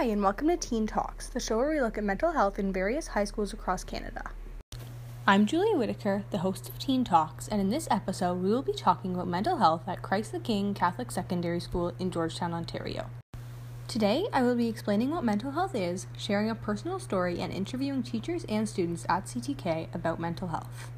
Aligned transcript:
Hi, 0.00 0.06
and 0.06 0.22
welcome 0.22 0.48
to 0.48 0.56
Teen 0.56 0.86
Talks, 0.86 1.28
the 1.28 1.38
show 1.38 1.58
where 1.58 1.68
we 1.68 1.82
look 1.82 1.98
at 1.98 2.04
mental 2.04 2.32
health 2.32 2.58
in 2.58 2.72
various 2.72 3.08
high 3.08 3.24
schools 3.24 3.52
across 3.52 3.84
Canada. 3.84 4.30
I'm 5.26 5.44
Julie 5.44 5.76
Whitaker, 5.76 6.24
the 6.30 6.38
host 6.38 6.70
of 6.70 6.78
Teen 6.78 7.04
Talks, 7.04 7.48
and 7.48 7.60
in 7.60 7.68
this 7.68 7.86
episode, 7.90 8.42
we 8.42 8.48
will 8.48 8.62
be 8.62 8.72
talking 8.72 9.12
about 9.12 9.28
mental 9.28 9.58
health 9.58 9.82
at 9.86 10.00
Christ 10.00 10.32
the 10.32 10.40
King 10.40 10.72
Catholic 10.72 11.10
Secondary 11.10 11.60
School 11.60 11.92
in 11.98 12.10
Georgetown, 12.10 12.54
Ontario. 12.54 13.10
Today, 13.88 14.26
I 14.32 14.40
will 14.40 14.56
be 14.56 14.68
explaining 14.68 15.10
what 15.10 15.22
mental 15.22 15.50
health 15.50 15.74
is, 15.74 16.06
sharing 16.16 16.48
a 16.48 16.54
personal 16.54 16.98
story, 16.98 17.38
and 17.38 17.52
interviewing 17.52 18.02
teachers 18.02 18.46
and 18.48 18.66
students 18.66 19.04
at 19.06 19.26
CTK 19.26 19.94
about 19.94 20.18
mental 20.18 20.48
health. 20.48 20.90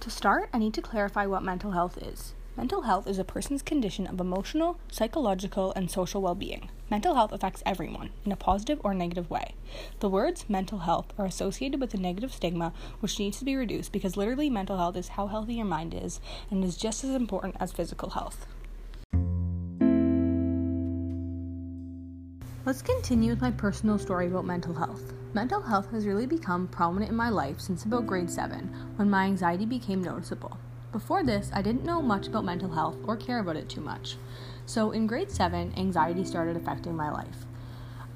To 0.00 0.10
start, 0.10 0.50
I 0.52 0.58
need 0.58 0.74
to 0.74 0.82
clarify 0.82 1.24
what 1.24 1.42
mental 1.42 1.70
health 1.70 1.96
is. 1.96 2.34
Mental 2.56 2.82
health 2.82 3.06
is 3.06 3.18
a 3.18 3.24
person's 3.24 3.60
condition 3.60 4.06
of 4.06 4.18
emotional, 4.18 4.78
psychological, 4.90 5.74
and 5.76 5.90
social 5.90 6.22
well 6.22 6.34
being. 6.34 6.70
Mental 6.90 7.14
health 7.14 7.30
affects 7.32 7.62
everyone, 7.66 8.08
in 8.24 8.32
a 8.32 8.36
positive 8.36 8.80
or 8.82 8.94
negative 8.94 9.28
way. 9.28 9.54
The 10.00 10.08
words 10.08 10.46
mental 10.48 10.78
health 10.78 11.12
are 11.18 11.26
associated 11.26 11.82
with 11.82 11.92
a 11.92 11.98
negative 11.98 12.32
stigma 12.32 12.72
which 13.00 13.18
needs 13.18 13.38
to 13.40 13.44
be 13.44 13.56
reduced 13.56 13.92
because 13.92 14.16
literally 14.16 14.48
mental 14.48 14.78
health 14.78 14.96
is 14.96 15.08
how 15.08 15.26
healthy 15.26 15.56
your 15.56 15.66
mind 15.66 15.92
is 15.92 16.18
and 16.50 16.64
is 16.64 16.78
just 16.78 17.04
as 17.04 17.10
important 17.10 17.56
as 17.60 17.72
physical 17.72 18.10
health. 18.10 18.46
Let's 22.64 22.80
continue 22.80 23.30
with 23.30 23.42
my 23.42 23.50
personal 23.50 23.98
story 23.98 24.28
about 24.28 24.46
mental 24.46 24.72
health. 24.72 25.12
Mental 25.34 25.60
health 25.60 25.90
has 25.90 26.06
really 26.06 26.26
become 26.26 26.68
prominent 26.68 27.10
in 27.10 27.16
my 27.16 27.28
life 27.28 27.60
since 27.60 27.84
about 27.84 28.06
grade 28.06 28.30
7, 28.30 28.74
when 28.96 29.10
my 29.10 29.26
anxiety 29.26 29.66
became 29.66 30.02
noticeable. 30.02 30.58
Before 30.96 31.22
this, 31.22 31.50
I 31.52 31.60
didn't 31.60 31.84
know 31.84 32.00
much 32.00 32.26
about 32.26 32.46
mental 32.46 32.70
health 32.70 32.96
or 33.06 33.18
care 33.18 33.40
about 33.40 33.56
it 33.56 33.68
too 33.68 33.82
much. 33.82 34.16
So 34.64 34.92
in 34.92 35.06
grade 35.06 35.30
7, 35.30 35.74
anxiety 35.76 36.24
started 36.24 36.56
affecting 36.56 36.96
my 36.96 37.10
life. 37.10 37.44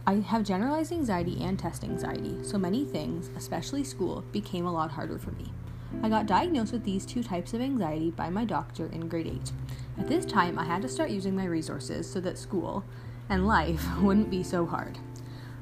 I 0.07 0.15
have 0.15 0.45
generalized 0.45 0.91
anxiety 0.91 1.45
and 1.45 1.59
test 1.59 1.85
anxiety, 1.85 2.43
so 2.43 2.57
many 2.57 2.87
things, 2.87 3.29
especially 3.37 3.85
school, 3.85 4.25
became 4.33 4.65
a 4.65 4.73
lot 4.73 4.93
harder 4.93 5.19
for 5.19 5.33
me. 5.33 5.53
I 6.03 6.09
got 6.09 6.25
diagnosed 6.25 6.73
with 6.73 6.85
these 6.85 7.05
two 7.05 7.23
types 7.23 7.53
of 7.53 7.61
anxiety 7.61 8.13
by 8.13 8.31
my 8.31 8.47
doctor 8.47 8.87
in 8.87 9.11
grade 9.11 9.27
8. 9.27 9.53
At 9.99 10.09
this 10.09 10.25
time, 10.25 10.59
I 10.59 10.65
had 10.65 10.81
to 10.81 10.89
start 10.89 11.11
using 11.11 11.37
my 11.37 11.45
resources 11.45 12.11
so 12.11 12.19
that 12.21 12.39
school 12.39 12.83
and 13.29 13.47
life 13.47 13.87
wouldn't 14.01 14.31
be 14.31 14.43
so 14.43 14.65
hard. 14.65 14.99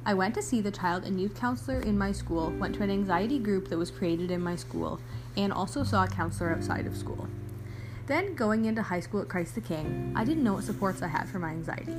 I 0.06 0.14
went 0.14 0.36
to 0.36 0.42
see 0.42 0.61
the 0.61 0.70
child 0.70 1.05
and 1.05 1.20
youth 1.20 1.34
counselor 1.34 1.80
in 1.80 1.98
my 1.98 2.12
school, 2.12 2.50
went 2.52 2.77
to 2.77 2.84
an 2.84 2.91
anxiety 2.91 3.41
group 3.41 3.69
that 3.69 3.77
was 3.77 3.91
created 3.91 4.30
in 4.30 4.41
my 4.41 4.55
school, 4.56 5.00
and 5.39 5.53
also 5.53 5.84
saw 5.84 6.05
a 6.05 6.08
counselor 6.08 6.50
outside 6.50 6.86
of 6.86 6.97
school. 6.97 7.28
Then, 8.06 8.34
going 8.34 8.64
into 8.64 8.83
high 8.83 9.00
school 9.00 9.22
at 9.22 9.28
Christ 9.28 9.55
the 9.55 9.61
King, 9.61 10.12
I 10.17 10.25
didn't 10.25 10.42
know 10.42 10.55
what 10.55 10.64
supports 10.64 11.00
I 11.00 11.08
had 11.08 11.28
for 11.28 11.39
my 11.39 11.50
anxiety. 11.50 11.95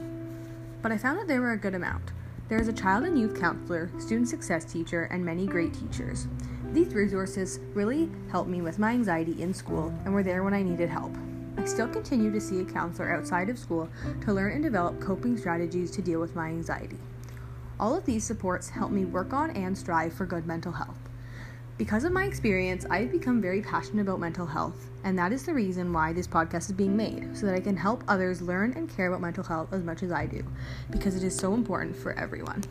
But 0.82 0.92
I 0.92 0.98
found 0.98 1.20
that 1.20 1.28
there 1.28 1.42
were 1.42 1.54
a 1.54 1.58
good 1.58 1.76
amount. 1.76 2.12
There 2.50 2.60
is 2.60 2.68
a 2.68 2.74
child 2.74 3.04
and 3.06 3.18
youth 3.18 3.40
counselor, 3.40 3.90
student 4.00 4.28
success 4.28 4.66
teacher, 4.66 5.04
and 5.04 5.24
many 5.24 5.46
great 5.46 5.74
teachers. 5.74 6.28
These 6.74 6.94
resources 6.94 7.60
really 7.74 8.10
helped 8.32 8.50
me 8.50 8.62
with 8.62 8.80
my 8.80 8.92
anxiety 8.92 9.42
in 9.42 9.54
school 9.54 9.94
and 10.04 10.14
were 10.14 10.24
there 10.24 10.44
when 10.44 10.54
I 10.54 10.64
needed 10.64 10.90
help. 10.90 11.16
I 11.58 11.66
still 11.66 11.88
continue 11.88 12.32
to 12.32 12.42
see 12.42 12.60
a 12.62 12.66
counselor 12.66 13.14
outside 13.14 13.50
of 13.50 13.60
school 13.60 13.90
to 14.26 14.34
learn 14.34 14.52
and 14.54 14.64
develop 14.64 15.00
coping 15.00 15.38
strategies 15.38 15.92
to 15.92 16.02
deal 16.02 16.20
with 16.20 16.36
my 16.36 16.48
anxiety. 16.48 17.00
All 17.80 17.96
of 17.96 18.06
these 18.06 18.24
supports 18.24 18.70
help 18.70 18.92
me 18.92 19.06
work 19.06 19.32
on 19.32 19.52
and 19.52 19.78
strive 19.78 20.14
for 20.14 20.26
good 20.26 20.46
mental 20.46 20.74
health. 20.74 21.09
Because 21.80 22.04
of 22.04 22.12
my 22.12 22.26
experience, 22.26 22.86
I 22.90 23.00
have 23.00 23.12
become 23.14 23.42
very 23.42 23.62
passionate 23.62 24.02
about 24.02 24.20
mental 24.20 24.46
health, 24.46 24.90
and 25.06 25.18
that 25.18 25.32
is 25.32 25.46
the 25.46 25.54
reason 25.54 25.94
why 25.94 26.12
this 26.12 26.28
podcast 26.28 26.70
is 26.70 26.74
being 26.74 26.98
made, 26.98 27.38
so 27.38 27.46
that 27.46 27.56
I 27.56 27.62
can 27.62 27.78
help 27.78 28.04
others 28.06 28.42
learn 28.42 28.74
and 28.74 28.94
care 28.94 29.08
about 29.08 29.22
mental 29.22 29.46
health 29.46 29.72
as 29.72 29.82
much 29.82 30.04
as 30.04 30.12
I 30.12 30.26
do, 30.26 30.44
because 30.92 31.16
it 31.16 31.24
is 31.24 31.34
so 31.34 31.54
important 31.54 31.96
for 31.96 32.12
everyone. 32.20 32.66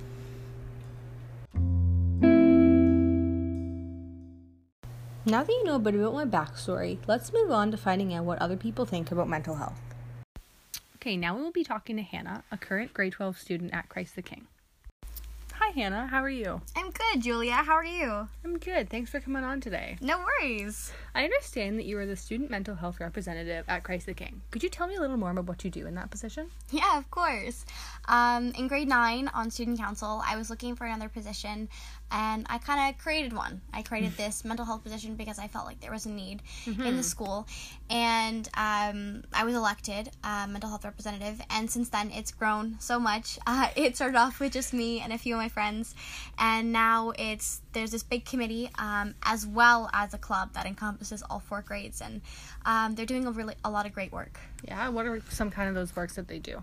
Now 5.24 5.42
that 5.42 5.48
you 5.48 5.64
know 5.64 5.76
a 5.76 5.78
bit 5.78 5.94
about 5.94 6.12
my 6.12 6.26
backstory, 6.26 6.98
let's 7.06 7.32
move 7.32 7.50
on 7.50 7.70
to 7.70 7.78
finding 7.78 8.12
out 8.12 8.26
what 8.26 8.38
other 8.42 8.58
people 8.58 8.84
think 8.84 9.10
about 9.10 9.26
mental 9.26 9.54
health. 9.54 9.80
Okay, 10.96 11.16
now 11.16 11.34
we 11.34 11.40
will 11.40 11.50
be 11.50 11.64
talking 11.64 11.96
to 11.96 12.02
Hannah, 12.02 12.44
a 12.52 12.58
current 12.58 12.92
grade 12.92 13.14
12 13.14 13.38
student 13.38 13.72
at 13.72 13.88
Christ 13.88 14.16
the 14.16 14.22
King. 14.22 14.48
Hi, 15.68 15.72
Hannah. 15.72 16.06
How 16.06 16.22
are 16.22 16.30
you? 16.30 16.62
I'm 16.76 16.90
good, 16.90 17.20
Julia. 17.20 17.52
How 17.52 17.74
are 17.74 17.84
you? 17.84 18.26
I'm 18.42 18.56
good. 18.56 18.88
Thanks 18.88 19.10
for 19.10 19.20
coming 19.20 19.44
on 19.44 19.60
today. 19.60 19.98
No 20.00 20.18
worries. 20.18 20.94
I 21.14 21.24
understand 21.24 21.78
that 21.78 21.84
you 21.84 21.98
are 21.98 22.06
the 22.06 22.16
student 22.16 22.50
mental 22.50 22.74
health 22.74 23.00
representative 23.00 23.66
at 23.68 23.84
Christ 23.84 24.06
the 24.06 24.14
King. 24.14 24.40
Could 24.50 24.62
you 24.62 24.70
tell 24.70 24.86
me 24.86 24.96
a 24.96 25.00
little 25.00 25.18
more 25.18 25.30
about 25.30 25.44
what 25.44 25.62
you 25.66 25.70
do 25.70 25.86
in 25.86 25.94
that 25.96 26.10
position? 26.10 26.48
Yeah, 26.70 26.96
of 26.96 27.10
course. 27.10 27.66
Um, 28.06 28.52
in 28.52 28.66
grade 28.66 28.88
nine 28.88 29.28
on 29.34 29.50
student 29.50 29.78
council, 29.78 30.22
I 30.24 30.36
was 30.36 30.48
looking 30.48 30.74
for 30.74 30.86
another 30.86 31.10
position 31.10 31.68
and 32.10 32.46
I 32.48 32.58
kind 32.58 32.88
of 32.88 33.00
created 33.02 33.32
one. 33.32 33.60
I 33.72 33.82
created 33.82 34.16
this 34.16 34.44
mental 34.44 34.64
health 34.64 34.82
position 34.82 35.14
because 35.14 35.38
I 35.38 35.48
felt 35.48 35.66
like 35.66 35.80
there 35.80 35.90
was 35.90 36.06
a 36.06 36.10
need 36.10 36.42
mm-hmm. 36.64 36.82
in 36.82 36.96
the 36.96 37.02
school, 37.02 37.46
and 37.90 38.48
um, 38.54 39.24
I 39.32 39.44
was 39.44 39.54
elected 39.54 40.10
uh, 40.24 40.46
mental 40.48 40.70
health 40.70 40.84
representative. 40.84 41.40
And 41.50 41.70
since 41.70 41.88
then, 41.88 42.10
it's 42.10 42.32
grown 42.32 42.76
so 42.78 42.98
much. 42.98 43.38
Uh, 43.48 43.68
it 43.76 43.96
started 43.96 44.16
off 44.16 44.40
with 44.40 44.52
just 44.52 44.74
me 44.74 45.00
and 45.00 45.10
a 45.10 45.16
few 45.16 45.34
of 45.34 45.38
my 45.38 45.48
friends, 45.48 45.94
and 46.38 46.70
now 46.70 47.12
it's 47.18 47.62
there's 47.72 47.90
this 47.90 48.02
big 48.02 48.26
committee 48.26 48.70
um, 48.78 49.14
as 49.22 49.46
well 49.46 49.88
as 49.94 50.12
a 50.12 50.18
club 50.18 50.52
that 50.52 50.66
encompasses 50.66 51.22
all 51.30 51.40
four 51.40 51.62
grades, 51.62 52.02
and 52.02 52.20
um, 52.66 52.94
they're 52.94 53.06
doing 53.06 53.26
a 53.26 53.30
really 53.30 53.54
a 53.64 53.70
lot 53.70 53.86
of 53.86 53.92
great 53.92 54.12
work. 54.12 54.38
Yeah, 54.66 54.90
what 54.90 55.06
are 55.06 55.22
some 55.30 55.50
kind 55.50 55.68
of 55.68 55.74
those 55.74 55.96
works 55.96 56.14
that 56.16 56.28
they 56.28 56.38
do? 56.38 56.62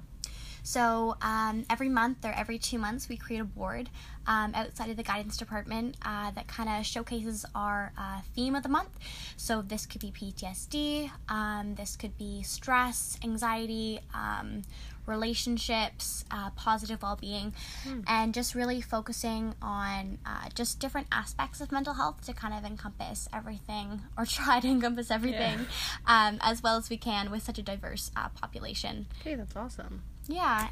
So 0.66 1.16
um, 1.22 1.64
every 1.70 1.90
month 1.90 2.26
or 2.26 2.32
every 2.32 2.58
two 2.58 2.80
months, 2.80 3.08
we 3.08 3.18
create 3.18 3.40
a 3.40 3.46
board 3.46 3.88
um, 4.26 4.52
outside 4.56 4.90
of 4.90 4.98
the 4.98 5.04
guidance 5.04 5.38
department 5.38 5.96
uh, 6.04 6.32
that 6.32 6.48
kind 6.48 6.68
of 6.68 6.84
showcases 6.86 7.46
our 7.54 7.94
uh, 7.96 8.22
theme 8.36 8.56
of 8.56 8.64
the 8.64 8.70
month. 8.70 8.90
So 9.38 9.62
this 9.62 9.86
could 9.86 10.02
be 10.02 10.12
PTSD, 10.12 11.12
um, 11.30 11.76
this 11.76 11.96
could 11.96 12.18
be 12.18 12.42
stress, 12.42 13.16
anxiety, 13.24 14.00
um, 14.16 14.64
relationships, 15.06 16.26
uh, 16.32 16.50
positive 16.56 17.04
well 17.04 17.16
being, 17.16 17.54
mm. 17.88 18.04
and 18.08 18.34
just 18.34 18.56
really 18.56 18.82
focusing 18.82 19.54
on 19.62 20.18
uh, 20.26 20.50
just 20.56 20.80
different 20.80 21.06
aspects 21.12 21.62
of 21.62 21.72
mental 21.72 21.94
health 21.94 22.26
to 22.26 22.34
kind 22.34 22.56
of 22.56 22.66
encompass 22.66 23.30
everything 23.32 24.02
or 24.18 24.26
try 24.26 24.60
to 24.60 24.68
encompass 24.68 25.12
everything 25.12 25.68
yeah. 26.08 26.28
um, 26.28 26.40
as 26.42 26.64
well 26.64 26.76
as 26.76 26.90
we 26.90 26.98
can 26.98 27.30
with 27.30 27.44
such 27.44 27.60
a 27.60 27.62
diverse 27.62 28.10
uh, 28.16 28.30
population. 28.30 29.06
Okay, 29.22 29.36
that's 29.36 29.56
awesome. 29.56 30.02
Yeah. 30.28 30.70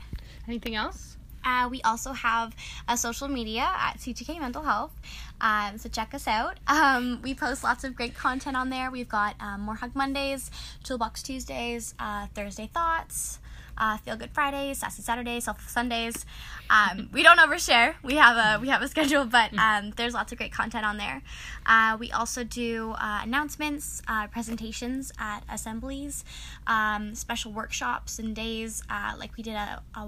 Anything 0.47 0.75
else? 0.75 1.17
Uh, 1.45 1.67
we 1.69 1.81
also 1.81 2.13
have 2.13 2.55
a 2.87 2.95
social 2.97 3.27
media 3.27 3.63
at 3.63 3.97
CTK 3.97 4.39
Mental 4.39 4.63
Health, 4.63 4.93
um, 5.41 5.77
so 5.77 5.89
check 5.89 6.13
us 6.13 6.27
out. 6.27 6.57
Um, 6.67 7.21
we 7.21 7.33
post 7.33 7.63
lots 7.63 7.83
of 7.83 7.95
great 7.95 8.15
content 8.15 8.55
on 8.57 8.69
there. 8.69 8.89
We've 8.91 9.07
got 9.07 9.35
um, 9.39 9.61
More 9.61 9.75
Hug 9.75 9.95
Mondays, 9.95 10.49
Toolbox 10.83 11.21
Tuesdays, 11.23 11.93
uh, 11.99 12.27
Thursday 12.33 12.69
Thoughts, 12.73 13.39
uh, 13.77 13.97
Feel 13.97 14.15
Good 14.15 14.31
Fridays, 14.31 14.79
Sassy 14.79 15.01
Saturdays, 15.01 15.45
Self 15.45 15.69
Sundays. 15.69 16.25
Um, 16.69 17.09
we 17.11 17.23
don't 17.23 17.39
overshare. 17.39 17.95
We 18.03 18.15
have 18.15 18.37
a 18.37 18.61
we 18.61 18.69
have 18.69 18.81
a 18.81 18.87
schedule, 18.93 19.25
but 19.25 19.51
mm. 19.51 19.59
um, 19.59 19.93
there's 19.95 20.13
lots 20.13 20.31
of 20.31 20.37
great 20.37 20.51
content 20.51 20.85
on 20.85 20.97
there. 20.97 21.21
Uh, 21.65 21.97
we 21.99 22.11
also 22.11 22.43
do 22.43 22.91
uh, 22.97 23.21
announcements, 23.23 24.01
uh, 24.07 24.27
presentations 24.27 25.11
at 25.19 25.43
assemblies, 25.49 26.23
um, 26.67 27.15
special 27.15 27.51
workshops 27.51 28.19
and 28.19 28.35
days. 28.35 28.83
Uh, 28.89 29.13
like 29.17 29.35
we 29.37 29.43
did 29.43 29.55
a, 29.55 29.81
a 29.95 30.07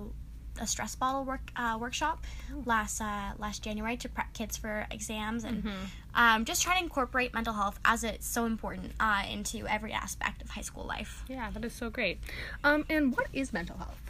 a 0.59 0.67
stress 0.67 0.95
bottle 0.95 1.23
work 1.23 1.51
uh, 1.55 1.77
workshop 1.79 2.23
last 2.65 3.01
uh, 3.01 3.31
last 3.37 3.63
January 3.63 3.97
to 3.97 4.09
prep 4.09 4.33
kids 4.33 4.57
for 4.57 4.87
exams 4.91 5.43
and 5.43 5.63
mm-hmm. 5.63 5.75
um, 6.15 6.45
just 6.45 6.61
trying 6.61 6.77
to 6.77 6.83
incorporate 6.83 7.33
mental 7.33 7.53
health 7.53 7.79
as 7.85 8.03
it's 8.03 8.25
so 8.25 8.45
important 8.45 8.93
uh, 8.99 9.23
into 9.29 9.67
every 9.67 9.91
aspect 9.91 10.41
of 10.41 10.49
high 10.49 10.61
school 10.61 10.85
life. 10.85 11.23
Yeah, 11.27 11.49
that 11.51 11.63
is 11.65 11.73
so 11.73 11.89
great. 11.89 12.19
Um, 12.63 12.85
and 12.89 13.15
what 13.15 13.27
is 13.33 13.53
mental 13.53 13.77
health? 13.77 14.01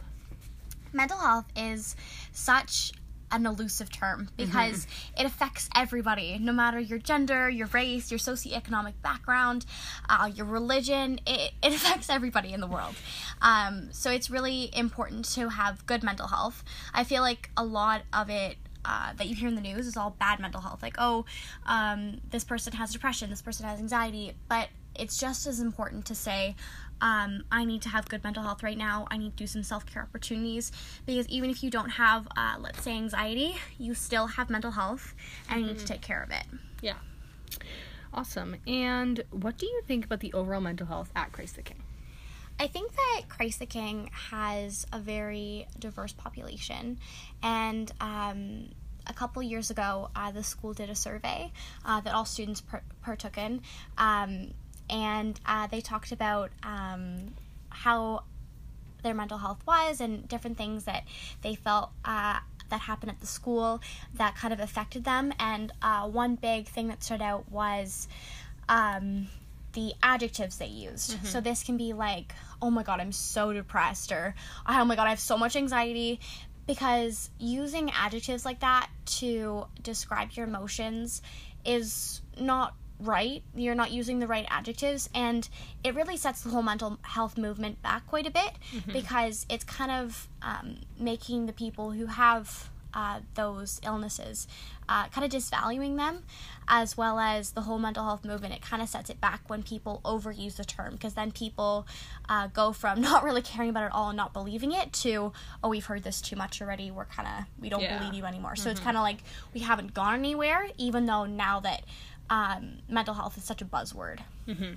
Mental 0.92 1.18
health 1.18 1.46
is 1.56 1.96
such 2.32 2.92
an 3.30 3.46
elusive 3.46 3.90
term 3.90 4.28
because 4.36 4.86
mm-hmm. 4.86 5.20
it 5.20 5.26
affects 5.26 5.68
everybody, 5.74 6.38
no 6.38 6.52
matter 6.52 6.78
your 6.78 6.98
gender, 6.98 7.48
your 7.48 7.66
race, 7.68 8.10
your 8.10 8.18
socioeconomic 8.18 8.94
background, 9.02 9.66
uh, 10.08 10.30
your 10.32 10.46
religion. 10.46 11.20
It, 11.26 11.52
it 11.62 11.74
affects 11.74 12.08
everybody 12.08 12.52
in 12.52 12.60
the 12.60 12.66
world. 12.66 12.94
Um, 13.42 13.88
so 13.92 14.10
it's 14.10 14.30
really 14.30 14.70
important 14.74 15.24
to 15.34 15.48
have 15.48 15.84
good 15.86 16.02
mental 16.02 16.28
health. 16.28 16.62
I 16.94 17.04
feel 17.04 17.22
like 17.22 17.50
a 17.56 17.64
lot 17.64 18.02
of 18.12 18.30
it 18.30 18.56
uh, 18.84 19.12
that 19.16 19.26
you 19.26 19.34
hear 19.34 19.48
in 19.48 19.56
the 19.56 19.60
news 19.60 19.86
is 19.86 19.96
all 19.96 20.10
bad 20.10 20.38
mental 20.38 20.60
health. 20.60 20.82
Like, 20.82 20.94
oh, 20.98 21.24
um, 21.66 22.20
this 22.30 22.44
person 22.44 22.72
has 22.74 22.92
depression, 22.92 23.30
this 23.30 23.42
person 23.42 23.66
has 23.66 23.80
anxiety. 23.80 24.32
But 24.48 24.68
it's 24.98 25.18
just 25.18 25.46
as 25.46 25.60
important 25.60 26.06
to 26.06 26.14
say, 26.14 26.56
um, 27.00 27.44
I 27.52 27.64
need 27.64 27.82
to 27.82 27.88
have 27.90 28.08
good 28.08 28.24
mental 28.24 28.42
health 28.42 28.62
right 28.62 28.78
now. 28.78 29.06
I 29.10 29.18
need 29.18 29.36
to 29.36 29.44
do 29.44 29.46
some 29.46 29.62
self 29.62 29.84
care 29.86 30.02
opportunities 30.02 30.72
because 31.04 31.28
even 31.28 31.50
if 31.50 31.62
you 31.62 31.70
don't 31.70 31.90
have, 31.90 32.26
uh, 32.36 32.56
let's 32.58 32.82
say, 32.82 32.92
anxiety, 32.92 33.56
you 33.78 33.94
still 33.94 34.26
have 34.26 34.50
mental 34.50 34.70
health 34.70 35.14
and 35.48 35.60
you 35.60 35.66
need 35.66 35.78
to 35.78 35.84
mm-hmm. 35.84 35.92
take 35.92 36.02
care 36.02 36.22
of 36.22 36.30
it. 36.30 36.44
Yeah. 36.80 36.94
Awesome. 38.14 38.56
And 38.66 39.22
what 39.30 39.58
do 39.58 39.66
you 39.66 39.82
think 39.86 40.06
about 40.06 40.20
the 40.20 40.32
overall 40.32 40.60
mental 40.60 40.86
health 40.86 41.10
at 41.14 41.32
Christ 41.32 41.56
the 41.56 41.62
King? 41.62 41.82
I 42.58 42.66
think 42.66 42.92
that 42.94 43.22
Christ 43.28 43.58
the 43.58 43.66
King 43.66 44.10
has 44.30 44.86
a 44.90 44.98
very 44.98 45.68
diverse 45.78 46.14
population, 46.14 46.98
and 47.42 47.92
um, 48.00 48.70
a 49.06 49.12
couple 49.12 49.42
years 49.42 49.70
ago, 49.70 50.10
uh, 50.16 50.30
the 50.30 50.42
school 50.42 50.72
did 50.72 50.88
a 50.88 50.94
survey 50.94 51.52
uh, 51.84 52.00
that 52.00 52.14
all 52.14 52.24
students 52.24 52.62
per- 52.62 52.82
partook 53.02 53.36
in, 53.36 53.60
um, 53.98 54.52
and 54.88 55.38
uh, 55.46 55.66
they 55.66 55.80
talked 55.80 56.12
about 56.12 56.50
um, 56.62 57.34
how 57.70 58.24
their 59.02 59.14
mental 59.14 59.38
health 59.38 59.60
was 59.66 60.00
and 60.00 60.26
different 60.28 60.56
things 60.56 60.84
that 60.84 61.04
they 61.42 61.54
felt 61.54 61.90
uh, 62.04 62.38
that 62.70 62.80
happened 62.80 63.10
at 63.10 63.20
the 63.20 63.26
school 63.26 63.80
that 64.14 64.36
kind 64.36 64.52
of 64.52 64.60
affected 64.60 65.04
them. 65.04 65.32
And 65.38 65.72
uh, 65.82 66.08
one 66.08 66.34
big 66.36 66.66
thing 66.66 66.88
that 66.88 67.02
stood 67.02 67.22
out 67.22 67.50
was 67.50 68.08
um, 68.68 69.28
the 69.74 69.92
adjectives 70.02 70.58
they 70.58 70.66
used. 70.66 71.12
Mm-hmm. 71.12 71.26
So 71.26 71.40
this 71.40 71.62
can 71.62 71.76
be 71.76 71.92
like, 71.92 72.34
oh 72.60 72.70
my 72.70 72.82
god, 72.82 73.00
I'm 73.00 73.12
so 73.12 73.52
depressed, 73.52 74.10
or 74.10 74.34
oh 74.66 74.84
my 74.84 74.96
god, 74.96 75.06
I 75.06 75.10
have 75.10 75.20
so 75.20 75.38
much 75.38 75.56
anxiety. 75.56 76.20
Because 76.66 77.30
using 77.38 77.92
adjectives 77.92 78.44
like 78.44 78.58
that 78.60 78.88
to 79.18 79.66
describe 79.82 80.32
your 80.32 80.46
emotions 80.48 81.22
is 81.64 82.20
not 82.40 82.74
right. 83.00 83.42
You're 83.54 83.74
not 83.74 83.90
using 83.90 84.18
the 84.18 84.26
right 84.26 84.46
adjectives, 84.48 85.08
and 85.14 85.48
it 85.84 85.94
really 85.94 86.16
sets 86.16 86.42
the 86.42 86.50
whole 86.50 86.62
mental 86.62 86.98
health 87.02 87.36
movement 87.36 87.82
back 87.82 88.06
quite 88.06 88.26
a 88.26 88.30
bit 88.30 88.52
mm-hmm. 88.72 88.92
because 88.92 89.46
it's 89.48 89.64
kind 89.64 89.90
of 89.90 90.28
um, 90.42 90.78
making 90.98 91.46
the 91.46 91.52
people 91.52 91.92
who 91.92 92.06
have 92.06 92.70
uh, 92.96 93.20
those 93.34 93.78
illnesses, 93.84 94.48
uh, 94.88 95.06
kind 95.08 95.22
of 95.22 95.30
disvaluing 95.30 95.98
them, 95.98 96.22
as 96.66 96.96
well 96.96 97.18
as 97.18 97.50
the 97.50 97.60
whole 97.60 97.78
mental 97.78 98.02
health 98.02 98.24
movement. 98.24 98.54
It 98.54 98.62
kind 98.62 98.80
of 98.82 98.88
sets 98.88 99.10
it 99.10 99.20
back 99.20 99.42
when 99.48 99.62
people 99.62 100.00
overuse 100.02 100.56
the 100.56 100.64
term 100.64 100.94
because 100.94 101.12
then 101.12 101.30
people 101.30 101.86
uh, 102.30 102.46
go 102.46 102.72
from 102.72 103.00
not 103.02 103.22
really 103.22 103.42
caring 103.42 103.68
about 103.68 103.84
it 103.84 103.92
all 103.92 104.08
and 104.08 104.16
not 104.16 104.32
believing 104.32 104.72
it 104.72 104.94
to, 104.94 105.34
oh, 105.62 105.68
we've 105.68 105.84
heard 105.84 106.04
this 106.04 106.22
too 106.22 106.36
much 106.36 106.62
already. 106.62 106.90
We're 106.90 107.04
kind 107.04 107.28
of, 107.28 107.44
we 107.60 107.68
don't 107.68 107.82
yeah. 107.82 107.98
believe 107.98 108.14
you 108.14 108.24
anymore. 108.24 108.56
So 108.56 108.62
mm-hmm. 108.62 108.70
it's 108.70 108.80
kind 108.80 108.96
of 108.96 109.02
like 109.02 109.18
we 109.52 109.60
haven't 109.60 109.92
gone 109.92 110.14
anywhere, 110.14 110.68
even 110.78 111.04
though 111.04 111.26
now 111.26 111.60
that 111.60 111.84
um, 112.30 112.78
mental 112.88 113.14
health 113.14 113.36
is 113.36 113.44
such 113.44 113.62
a 113.62 113.64
buzzword. 113.64 114.20
Mm-hmm. 114.48 114.74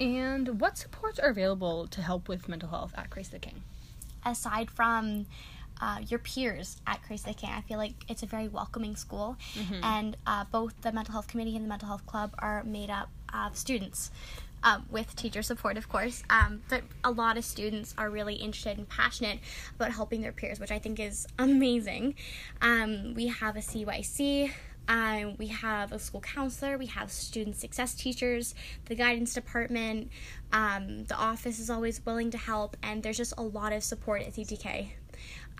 And 0.00 0.60
what 0.60 0.78
supports 0.78 1.18
are 1.18 1.28
available 1.28 1.86
to 1.88 2.02
help 2.02 2.28
with 2.28 2.48
mental 2.48 2.68
health 2.68 2.94
at 2.96 3.10
Christ 3.10 3.32
the 3.32 3.38
King? 3.38 3.62
Aside 4.24 4.70
from 4.70 5.26
uh, 5.80 5.98
your 6.08 6.18
peers 6.18 6.80
at 6.86 7.02
Christ 7.02 7.26
the 7.26 7.34
King, 7.34 7.50
I 7.50 7.60
feel 7.62 7.78
like 7.78 7.94
it's 8.08 8.22
a 8.22 8.26
very 8.26 8.48
welcoming 8.48 8.96
school, 8.96 9.36
mm-hmm. 9.54 9.82
and 9.82 10.16
uh, 10.26 10.44
both 10.50 10.80
the 10.82 10.92
mental 10.92 11.12
health 11.12 11.28
committee 11.28 11.56
and 11.56 11.64
the 11.64 11.68
mental 11.68 11.88
health 11.88 12.06
club 12.06 12.34
are 12.38 12.62
made 12.64 12.90
up 12.90 13.10
of 13.32 13.56
students. 13.56 14.10
Um, 14.62 14.84
with 14.90 15.16
teacher 15.16 15.42
support, 15.42 15.78
of 15.78 15.88
course, 15.88 16.22
um, 16.28 16.60
but 16.68 16.82
a 17.02 17.10
lot 17.10 17.38
of 17.38 17.46
students 17.46 17.94
are 17.96 18.10
really 18.10 18.34
interested 18.34 18.76
and 18.76 18.86
passionate 18.86 19.38
about 19.74 19.90
helping 19.92 20.20
their 20.20 20.32
peers, 20.32 20.60
which 20.60 20.70
I 20.70 20.78
think 20.78 21.00
is 21.00 21.26
amazing. 21.38 22.14
Um, 22.60 23.14
we 23.14 23.28
have 23.28 23.56
a 23.56 23.60
CYC, 23.60 24.52
um, 24.88 25.36
we 25.38 25.48
have 25.48 25.92
a 25.92 25.98
school 25.98 26.20
counselor, 26.20 26.76
we 26.78 26.86
have 26.86 27.10
student 27.10 27.56
success 27.56 27.94
teachers, 27.94 28.54
the 28.86 28.94
guidance 28.94 29.34
department, 29.34 30.10
um, 30.52 31.04
the 31.04 31.16
office 31.16 31.58
is 31.58 31.70
always 31.70 32.04
willing 32.04 32.30
to 32.30 32.38
help, 32.38 32.76
and 32.82 33.02
there's 33.02 33.16
just 33.16 33.34
a 33.38 33.42
lot 33.42 33.72
of 33.72 33.84
support 33.84 34.22
at 34.22 34.34
CTK. 34.34 34.90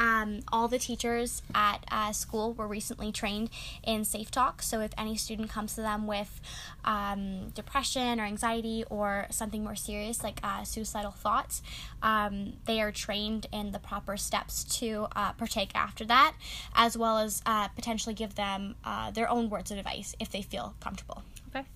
Um, 0.01 0.41
all 0.51 0.67
the 0.67 0.79
teachers 0.79 1.43
at 1.55 1.85
uh, 1.91 2.13
school 2.13 2.55
were 2.55 2.67
recently 2.67 3.13
trained 3.13 3.51
in 3.85 4.07
Safe 4.07 4.31
Talk. 4.31 4.63
So 4.63 4.81
if 4.81 4.93
any 4.97 5.15
student 5.17 5.51
comes 5.51 5.75
to 5.75 5.83
them 5.83 6.07
with 6.07 6.41
um, 6.87 7.51
depression 7.51 8.19
or 8.19 8.25
anxiety 8.25 8.83
or 8.89 9.27
something 9.31 9.63
more 9.63 9.77
serious 9.77 10.25
like 10.25 10.41
uh, 10.43 10.65
suicidal 10.65 11.11
thoughts, 11.11 11.61
um, 12.03 12.55
they 12.65 12.81
are 12.81 12.91
trained 12.91 13.47
in 13.53 13.73
the 13.73 13.79
proper 13.79 14.17
steps 14.17 14.65
to 14.79 15.07
uh, 15.15 15.33
partake 15.35 15.71
after 15.75 16.07
that, 16.07 16.35
as 16.75 16.97
well 16.97 17.19
as 17.19 17.43
uh, 17.45 17.69
potentially 17.69 18.15
give 18.15 18.37
them 18.37 18.77
uh, 18.85 19.11
their 19.11 19.29
own 19.29 19.51
words 19.51 19.71
of 19.71 19.77
advice 19.77 20.17
if 20.19 20.31
they 20.31 20.41
feel 20.41 20.75
comfortable. 20.81 21.23
Okay. 21.49 21.67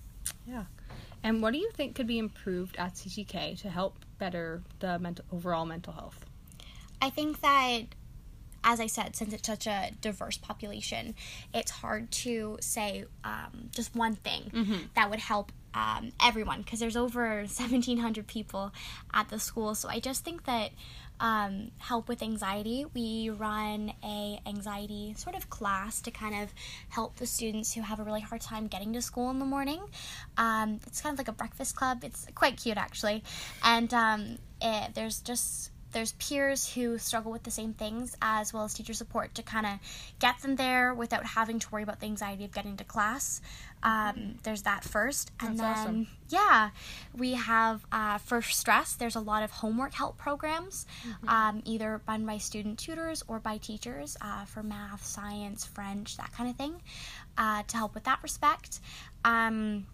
Yeah. 0.47 0.63
And 1.23 1.43
what 1.43 1.53
do 1.53 1.59
you 1.59 1.69
think 1.71 1.95
could 1.95 2.07
be 2.07 2.17
improved 2.17 2.75
at 2.77 2.95
CTK 2.95 3.61
to 3.61 3.69
help 3.69 3.99
better 4.17 4.63
the 4.79 4.97
mental 4.97 5.25
overall 5.31 5.65
mental 5.65 5.93
health? 5.93 6.25
I 7.01 7.09
think 7.11 7.41
that 7.41 7.83
as 8.65 8.79
I 8.79 8.87
said, 8.87 9.15
since 9.15 9.31
it's 9.31 9.47
such 9.47 9.67
a 9.67 9.91
diverse 10.01 10.37
population, 10.37 11.13
it's 11.53 11.69
hard 11.69 12.11
to 12.11 12.57
say 12.59 13.05
um, 13.23 13.69
just 13.71 13.95
one 13.95 14.15
thing 14.15 14.49
mm-hmm. 14.51 14.77
that 14.95 15.09
would 15.11 15.19
help 15.19 15.51
um, 15.75 16.11
everyone 16.23 16.63
because 16.63 16.79
there's 16.79 16.97
over 16.97 17.35
1,700 17.37 18.25
people 18.25 18.73
at 19.13 19.29
the 19.29 19.39
school. 19.39 19.75
So 19.75 19.87
I 19.87 19.99
just 19.99 20.25
think 20.25 20.45
that 20.45 20.71
um, 21.19 21.71
help 21.77 22.09
with 22.09 22.23
anxiety, 22.23 22.85
we 22.93 23.29
run 23.29 23.93
a 24.03 24.39
anxiety 24.47 25.13
sort 25.15 25.35
of 25.35 25.49
class 25.49 26.01
to 26.01 26.11
kind 26.11 26.43
of 26.43 26.53
help 26.89 27.17
the 27.17 27.27
students 27.27 27.73
who 27.73 27.81
have 27.81 27.99
a 27.99 28.03
really 28.03 28.21
hard 28.21 28.41
time 28.41 28.67
getting 28.67 28.93
to 28.93 29.01
school 29.01 29.29
in 29.29 29.39
the 29.39 29.45
morning. 29.45 29.81
Um, 30.37 30.79
it's 30.87 31.01
kind 31.01 31.13
of 31.13 31.19
like 31.19 31.27
a 31.27 31.33
breakfast 31.33 31.75
club. 31.75 32.03
It's 32.03 32.25
quite 32.35 32.57
cute 32.57 32.77
actually, 32.77 33.23
and 33.63 33.93
um, 33.93 34.37
it, 34.61 34.95
there's 34.95 35.21
just 35.21 35.71
there's 35.95 36.11
peers 36.13 36.73
who 36.73 36.97
struggle 36.97 37.31
with 37.31 37.43
the 37.43 37.51
same 37.51 37.73
things 37.73 38.17
as 38.21 38.51
well 38.51 38.65
as 38.65 38.73
teacher 38.73 38.93
support 38.93 39.33
to 39.33 39.41
kind 39.41 39.65
of 39.65 39.79
get 40.19 40.37
them 40.41 40.57
there 40.57 40.93
without 40.93 41.25
having 41.25 41.57
to 41.57 41.71
worry 41.71 41.83
about 41.83 42.01
the 42.01 42.05
anxiety 42.05 42.43
of 42.43 42.51
getting 42.51 42.75
to 42.75 42.83
class. 42.83 43.41
Um, 43.81 44.37
there's 44.43 44.63
that 44.63 44.83
first, 44.83 45.31
and 45.39 45.57
That's 45.57 45.85
then 45.85 45.87
awesome. 45.87 46.07
yeah, 46.27 46.71
we 47.15 47.31
have 47.35 47.85
uh, 47.93 48.17
for 48.17 48.41
stress. 48.41 48.95
There's 48.95 49.15
a 49.15 49.21
lot 49.21 49.41
of 49.43 49.51
homework 49.51 49.93
help 49.93 50.17
programs, 50.17 50.85
mm-hmm. 51.07 51.29
um, 51.29 51.61
either 51.63 52.01
run 52.05 52.25
by 52.25 52.39
student 52.39 52.77
tutors 52.77 53.23
or 53.29 53.39
by 53.39 53.57
teachers 53.57 54.17
uh, 54.19 54.43
for 54.43 54.63
math, 54.63 55.05
science, 55.05 55.63
French, 55.63 56.17
that 56.17 56.33
kind 56.33 56.49
of 56.49 56.57
thing, 56.57 56.81
uh, 57.37 57.63
to 57.67 57.77
help 57.77 57.95
with 57.95 58.03
that 58.03 58.19
respect. 58.21 58.81
Um, 59.23 59.85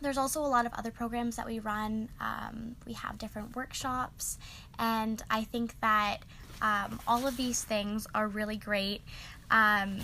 there's 0.00 0.18
also 0.18 0.40
a 0.40 0.48
lot 0.48 0.66
of 0.66 0.72
other 0.74 0.90
programs 0.90 1.36
that 1.36 1.46
we 1.46 1.58
run. 1.58 2.08
Um, 2.20 2.76
we 2.86 2.94
have 2.94 3.18
different 3.18 3.54
workshops, 3.56 4.38
and 4.78 5.22
I 5.30 5.44
think 5.44 5.78
that 5.80 6.18
um, 6.62 7.00
all 7.06 7.26
of 7.26 7.36
these 7.36 7.62
things 7.62 8.06
are 8.14 8.28
really 8.28 8.56
great. 8.56 9.02
Um, 9.50 9.98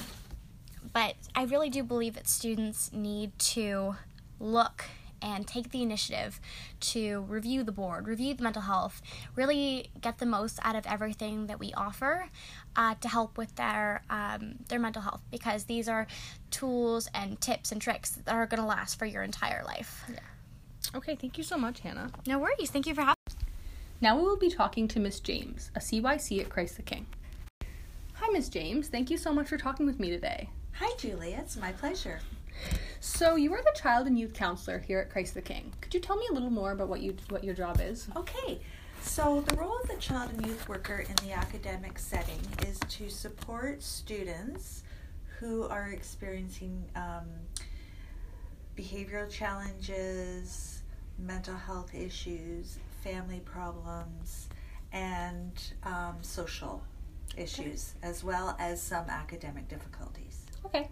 but 0.92 1.14
I 1.34 1.44
really 1.44 1.70
do 1.70 1.82
believe 1.82 2.14
that 2.14 2.28
students 2.28 2.92
need 2.92 3.38
to 3.38 3.96
look 4.40 4.84
and 5.22 5.46
take 5.46 5.70
the 5.70 5.82
initiative 5.82 6.40
to 6.80 7.20
review 7.22 7.62
the 7.62 7.72
board, 7.72 8.06
review 8.06 8.34
the 8.34 8.42
mental 8.42 8.62
health, 8.62 9.02
really 9.34 9.90
get 10.00 10.18
the 10.18 10.26
most 10.26 10.58
out 10.62 10.76
of 10.76 10.86
everything 10.86 11.46
that 11.46 11.58
we 11.58 11.72
offer 11.74 12.28
uh, 12.76 12.94
to 13.00 13.08
help 13.08 13.38
with 13.38 13.54
their 13.56 14.02
um, 14.10 14.56
their 14.68 14.78
mental 14.78 15.02
health 15.02 15.22
because 15.30 15.64
these 15.64 15.88
are 15.88 16.06
tools 16.50 17.08
and 17.14 17.40
tips 17.40 17.72
and 17.72 17.80
tricks 17.80 18.10
that 18.24 18.34
are 18.34 18.46
going 18.46 18.60
to 18.60 18.66
last 18.66 18.98
for 18.98 19.06
your 19.06 19.22
entire 19.22 19.64
life. 19.64 20.04
Yeah. 20.08 20.18
Okay, 20.94 21.16
thank 21.16 21.36
you 21.36 21.44
so 21.44 21.56
much, 21.56 21.80
Hannah. 21.80 22.10
No 22.26 22.38
worries. 22.38 22.70
Thank 22.70 22.86
you 22.86 22.94
for 22.94 23.02
having. 23.02 23.16
Now 24.00 24.16
we 24.16 24.22
will 24.22 24.36
be 24.36 24.50
talking 24.50 24.88
to 24.88 25.00
Miss 25.00 25.20
James, 25.20 25.70
a 25.74 25.80
CYC 25.80 26.40
at 26.40 26.50
Christ 26.50 26.76
the 26.76 26.82
King. 26.82 27.06
Hi, 28.14 28.28
Miss 28.30 28.48
James. 28.48 28.88
Thank 28.88 29.10
you 29.10 29.16
so 29.16 29.32
much 29.32 29.48
for 29.48 29.58
talking 29.58 29.86
with 29.86 29.98
me 29.98 30.10
today. 30.10 30.48
Hi, 30.74 30.90
Julia. 30.98 31.38
It's 31.40 31.56
my 31.56 31.72
pleasure. 31.72 32.20
So 33.06 33.36
you 33.36 33.54
are 33.54 33.62
the 33.62 33.80
child 33.80 34.08
and 34.08 34.18
youth 34.18 34.34
counselor 34.34 34.80
here 34.80 34.98
at 34.98 35.10
Christ 35.10 35.34
the 35.34 35.40
King. 35.40 35.72
Could 35.80 35.94
you 35.94 36.00
tell 36.00 36.16
me 36.16 36.26
a 36.28 36.34
little 36.34 36.50
more 36.50 36.72
about 36.72 36.88
what 36.88 37.00
you 37.00 37.16
what 37.28 37.44
your 37.44 37.54
job 37.54 37.80
is? 37.80 38.08
Okay. 38.16 38.60
So 39.00 39.42
the 39.46 39.56
role 39.56 39.78
of 39.80 39.88
the 39.88 39.96
child 39.96 40.32
and 40.32 40.44
youth 40.44 40.68
worker 40.68 41.06
in 41.08 41.14
the 41.26 41.32
academic 41.32 42.00
setting 42.00 42.40
is 42.66 42.78
to 42.80 43.08
support 43.08 43.82
students 43.82 44.82
who 45.38 45.68
are 45.68 45.90
experiencing 45.90 46.84
um, 46.96 47.28
behavioral 48.76 49.30
challenges, 49.30 50.82
mental 51.16 51.56
health 51.56 51.94
issues, 51.94 52.78
family 53.02 53.40
problems, 53.44 54.48
and 54.92 55.52
um, 55.84 56.16
social 56.22 56.82
issues, 57.36 57.94
okay. 57.98 58.10
as 58.10 58.24
well 58.24 58.56
as 58.58 58.82
some 58.82 59.08
academic 59.08 59.68
difficulties. 59.68 60.44
Okay. 60.66 60.90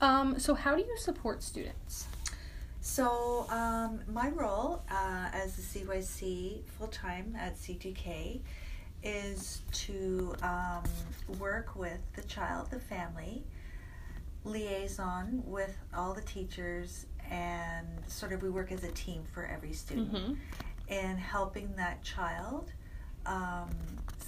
Um, 0.00 0.38
so, 0.38 0.54
how 0.54 0.76
do 0.76 0.82
you 0.82 0.96
support 0.98 1.42
students? 1.42 2.06
So, 2.80 3.46
um, 3.48 4.00
my 4.12 4.28
role 4.30 4.82
uh, 4.90 5.28
as 5.32 5.56
the 5.56 5.62
CYC 5.62 6.64
full 6.78 6.88
time 6.88 7.34
at 7.38 7.56
CTK 7.56 8.40
is 9.02 9.62
to 9.72 10.34
um, 10.42 10.82
work 11.38 11.76
with 11.76 12.00
the 12.14 12.22
child, 12.22 12.70
the 12.70 12.80
family, 12.80 13.44
liaison 14.44 15.42
with 15.46 15.76
all 15.94 16.14
the 16.14 16.22
teachers, 16.22 17.06
and 17.30 17.86
sort 18.06 18.32
of 18.32 18.42
we 18.42 18.50
work 18.50 18.72
as 18.72 18.84
a 18.84 18.92
team 18.92 19.22
for 19.32 19.46
every 19.46 19.72
student 19.72 20.12
mm-hmm. 20.12 20.32
in 20.88 21.16
helping 21.16 21.74
that 21.76 22.02
child 22.02 22.70
um, 23.26 23.70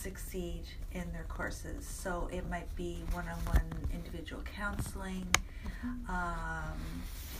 succeed 0.06 0.62
in 0.92 1.10
their 1.12 1.26
courses. 1.28 1.84
So 1.84 2.28
it 2.32 2.48
might 2.48 2.72
be 2.76 3.02
one 3.10 3.26
on 3.26 3.38
one 3.52 3.68
individual 3.92 4.40
counseling, 4.56 5.26
mm-hmm. 5.66 6.10
um, 6.10 6.78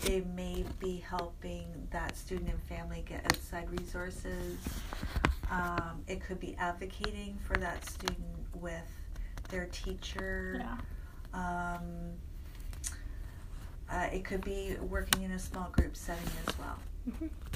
they 0.02 0.22
may 0.34 0.64
be 0.80 0.96
helping 0.96 1.66
that 1.92 2.16
student 2.16 2.50
and 2.50 2.60
family 2.64 3.04
get 3.08 3.24
outside 3.24 3.70
resources. 3.70 4.58
Um, 5.48 6.02
it 6.08 6.20
could 6.20 6.40
be 6.40 6.56
advocating 6.58 7.38
for 7.46 7.56
that 7.58 7.88
student 7.88 8.18
with 8.54 8.90
their 9.48 9.66
teacher. 9.66 10.60
Yeah. 10.60 10.76
Um, 11.32 12.14
uh, 13.88 14.08
it 14.12 14.24
could 14.24 14.44
be 14.44 14.76
working 14.90 15.22
in 15.22 15.30
a 15.30 15.38
small 15.38 15.68
group 15.70 15.94
setting 15.94 16.30
as 16.48 16.58
well. 16.58 16.78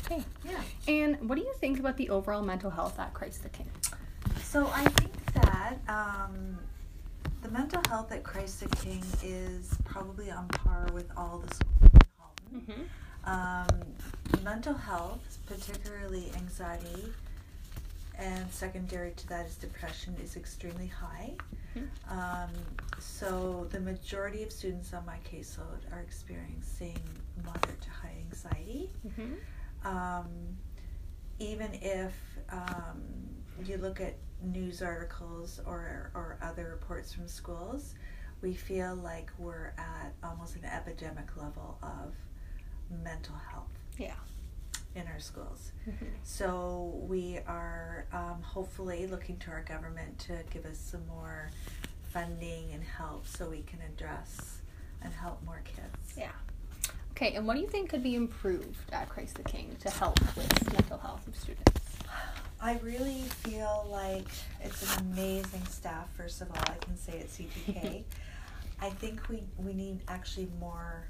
Okay. 0.06 0.24
Yeah. 0.48 0.62
And 0.86 1.28
what 1.28 1.36
do 1.36 1.42
you 1.42 1.52
think 1.54 1.80
about 1.80 1.96
the 1.96 2.08
overall 2.10 2.42
mental 2.42 2.70
health 2.70 3.00
at 3.00 3.12
Christ 3.12 3.42
the 3.42 3.48
King? 3.48 3.68
So 4.50 4.68
I 4.74 4.82
think 4.82 5.12
that 5.34 5.78
um, 5.86 6.58
the 7.40 7.48
mental 7.52 7.80
health 7.88 8.10
at 8.10 8.24
Christ 8.24 8.58
the 8.58 8.66
King 8.78 9.00
is 9.22 9.78
probably 9.84 10.28
on 10.32 10.48
par 10.48 10.88
with 10.92 11.08
all 11.16 11.38
the 11.38 11.54
schools 11.54 11.78
in 12.50 12.60
Halton. 12.66 12.90
Um, 13.24 14.42
mental 14.42 14.74
health, 14.74 15.38
particularly 15.46 16.32
anxiety, 16.34 17.12
and 18.18 18.50
secondary 18.50 19.12
to 19.12 19.28
that 19.28 19.46
is 19.46 19.54
depression, 19.54 20.16
is 20.20 20.34
extremely 20.34 20.88
high. 20.88 21.32
Um, 22.10 22.50
so 22.98 23.68
the 23.70 23.78
majority 23.78 24.42
of 24.42 24.50
students 24.50 24.92
on 24.92 25.06
my 25.06 25.18
caseload 25.32 25.92
are 25.92 26.00
experiencing 26.00 26.98
moderate 27.44 27.80
to 27.82 27.90
high 27.90 28.16
anxiety. 28.18 28.90
Mm-hmm. 29.06 29.86
Um, 29.86 30.26
even 31.38 31.70
if 31.74 32.14
um, 32.50 33.00
you 33.64 33.76
look 33.76 34.00
at 34.00 34.16
news 34.42 34.82
articles 34.82 35.60
or, 35.66 36.10
or 36.14 36.38
other 36.42 36.68
reports 36.70 37.12
from 37.12 37.28
schools, 37.28 37.94
we 38.42 38.54
feel 38.54 38.94
like 38.94 39.30
we're 39.38 39.72
at 39.78 40.12
almost 40.24 40.56
an 40.56 40.64
epidemic 40.64 41.36
level 41.36 41.78
of 41.82 42.14
mental 43.04 43.34
health 43.50 43.68
Yeah. 43.98 44.14
in 44.94 45.06
our 45.06 45.20
schools. 45.20 45.72
Mhm. 45.88 46.08
So 46.22 47.00
we 47.06 47.38
are 47.46 48.06
um, 48.12 48.42
hopefully 48.42 49.06
looking 49.06 49.36
to 49.38 49.50
our 49.50 49.62
government 49.62 50.18
to 50.20 50.38
give 50.50 50.64
us 50.66 50.78
some 50.78 51.06
more 51.06 51.50
funding 52.12 52.72
and 52.72 52.82
help 52.82 53.26
so 53.26 53.48
we 53.48 53.62
can 53.62 53.78
address 53.82 54.62
and 55.02 55.12
help 55.12 55.42
more 55.44 55.62
kids. 55.64 56.14
Yeah. 56.16 56.32
Okay, 57.12 57.34
and 57.34 57.46
what 57.46 57.54
do 57.54 57.60
you 57.60 57.68
think 57.68 57.90
could 57.90 58.02
be 58.02 58.14
improved 58.14 58.90
at 58.92 59.08
Christ 59.10 59.34
the 59.36 59.42
King 59.44 59.76
to 59.80 59.90
help 59.90 60.18
with 60.34 60.72
mental 60.72 60.98
health 60.98 61.26
of 61.28 61.36
students? 61.36 61.80
I 62.62 62.78
really 62.82 63.22
feel 63.42 63.86
like 63.90 64.26
it's 64.62 64.96
an 64.96 65.06
amazing 65.12 65.64
staff, 65.66 66.08
first 66.14 66.42
of 66.42 66.50
all, 66.50 66.62
I 66.66 66.76
can 66.84 66.96
say 66.96 67.20
at 67.20 67.28
CTK. 67.28 68.04
I 68.82 68.90
think 68.90 69.28
we, 69.28 69.42
we 69.58 69.72
need 69.72 70.00
actually 70.08 70.48
more 70.58 71.06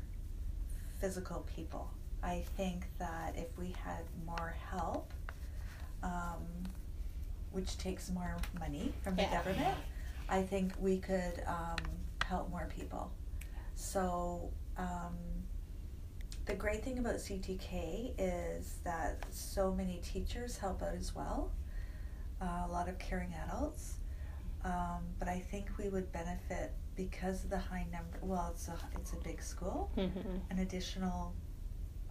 physical 1.01 1.47
people. 1.57 1.91
I 2.23 2.45
think 2.57 2.85
that 2.99 3.35
if 3.37 3.57
we 3.59 3.75
had 3.85 4.03
more 4.27 4.55
help, 4.71 5.13
um, 6.03 6.45
which 7.53 7.77
takes 7.79 8.11
more 8.11 8.37
money 8.59 8.93
from 9.03 9.17
the 9.17 9.23
Yeah. 9.23 9.43
government, 9.43 9.77
I 10.29 10.43
think 10.43 10.73
we 10.81 10.99
could 10.99 11.43
um, 11.47 11.77
help 12.25 12.49
more 12.51 12.69
people. 12.77 13.11
So, 13.75 14.51
um, 14.77 15.17
the 16.51 16.57
great 16.57 16.83
thing 16.83 16.99
about 16.99 17.15
CTK 17.15 18.13
is 18.19 18.79
that 18.83 19.25
so 19.31 19.73
many 19.73 20.01
teachers 20.03 20.57
help 20.57 20.83
out 20.83 20.95
as 20.97 21.15
well, 21.15 21.53
uh, 22.43 22.65
a 22.67 22.73
lot 22.73 22.89
of 22.89 22.99
caring 22.99 23.33
adults. 23.47 23.99
Um, 24.65 25.05
but 25.21 25.29
I 25.29 25.39
think 25.39 25.69
we 25.79 25.89
would 25.89 26.11
benefit 26.11 26.73
because 26.97 27.45
of 27.45 27.51
the 27.51 27.59
high 27.59 27.87
number. 27.93 28.19
Well, 28.21 28.51
it's 28.53 28.67
a 28.67 28.75
it's 28.97 29.13
a 29.13 29.17
big 29.17 29.41
school. 29.41 29.93
Mm-hmm. 29.97 30.39
An 30.51 30.59
additional 30.59 31.35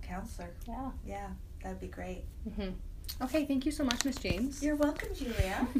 counselor. 0.01 0.51
Yeah. 0.65 0.91
Yeah, 1.05 1.27
that'd 1.61 1.81
be 1.81 1.87
great. 1.87 2.23
Mm-hmm. 2.47 3.23
Okay, 3.25 3.45
thank 3.45 3.65
you 3.65 3.73
so 3.73 3.83
much, 3.83 4.05
Miss 4.05 4.15
James. 4.15 4.63
You're 4.63 4.77
welcome, 4.77 5.09
Julia. 5.13 5.67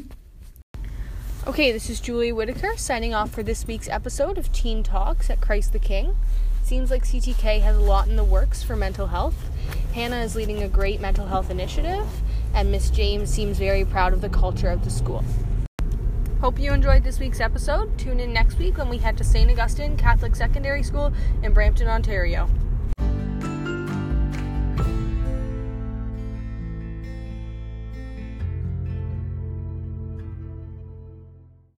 Okay, 1.46 1.72
this 1.72 1.88
is 1.88 2.00
Julie 2.00 2.32
Whitaker 2.32 2.76
signing 2.76 3.14
off 3.14 3.30
for 3.30 3.42
this 3.42 3.66
week's 3.66 3.88
episode 3.88 4.36
of 4.36 4.52
Teen 4.52 4.82
Talks 4.82 5.30
at 5.30 5.40
Christ 5.40 5.72
the 5.72 5.78
King. 5.78 6.14
Seems 6.62 6.90
like 6.90 7.04
CTK 7.04 7.60
has 7.62 7.76
a 7.76 7.80
lot 7.80 8.08
in 8.08 8.16
the 8.16 8.24
works 8.24 8.62
for 8.62 8.76
mental 8.76 9.08
health. 9.08 9.34
Hannah 9.92 10.20
is 10.20 10.36
leading 10.36 10.62
a 10.62 10.68
great 10.68 11.00
mental 11.00 11.26
health 11.26 11.50
initiative, 11.50 12.06
and 12.54 12.70
Miss 12.70 12.90
James 12.90 13.28
seems 13.28 13.58
very 13.58 13.84
proud 13.84 14.12
of 14.12 14.20
the 14.20 14.28
culture 14.28 14.68
of 14.68 14.84
the 14.84 14.90
school. 14.90 15.24
Hope 16.40 16.58
you 16.58 16.72
enjoyed 16.72 17.04
this 17.04 17.18
week's 17.18 17.40
episode. 17.40 17.98
Tune 17.98 18.20
in 18.20 18.32
next 18.32 18.58
week 18.58 18.78
when 18.78 18.88
we 18.88 18.98
head 18.98 19.18
to 19.18 19.24
St. 19.24 19.50
Augustine 19.50 19.96
Catholic 19.96 20.34
Secondary 20.36 20.82
School 20.82 21.12
in 21.42 21.52
Brampton, 21.52 21.88
Ontario. 21.88 22.48